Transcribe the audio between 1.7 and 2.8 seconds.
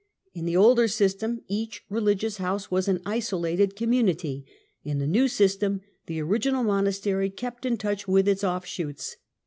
religious house